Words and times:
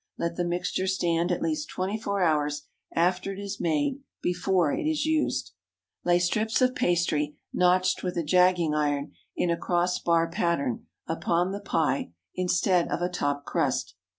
Let 0.17 0.35
the 0.35 0.43
mixture 0.43 0.87
stand 0.87 1.31
at 1.31 1.43
least 1.43 1.69
twenty 1.69 1.95
four 1.95 2.23
hours 2.23 2.63
after 2.91 3.33
it 3.33 3.39
is 3.39 3.59
made 3.61 4.01
before 4.23 4.73
it 4.73 4.85
is 4.87 5.05
used. 5.05 5.51
Lay 6.03 6.17
strips 6.17 6.59
of 6.59 6.73
pastry, 6.73 7.37
notched 7.53 8.01
with 8.01 8.17
a 8.17 8.23
jagging 8.23 8.73
iron, 8.73 9.11
in 9.35 9.51
a 9.51 9.57
cross 9.57 9.99
bar 9.99 10.27
pattern, 10.27 10.87
upon 11.05 11.51
the 11.51 11.61
pie, 11.61 12.13
instead 12.33 12.87
of 12.87 13.03
a 13.03 13.09
top 13.09 13.45
crust. 13.45 13.93